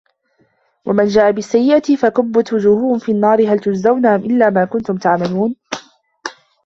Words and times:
وَمَن 0.85 1.05
جاءَ 1.05 1.31
بِالسَّيِّئَةِ 1.31 1.95
فَكُبَّت 1.95 2.53
وُجوهُهُم 2.53 2.99
فِي 2.99 3.11
النّارِ 3.11 3.47
هَل 3.53 3.59
تُجزَونَ 3.59 4.05
إِلّا 4.05 4.49
ما 4.49 4.65
كُنتُم 4.65 4.97
تَعمَلونَ 4.97 5.55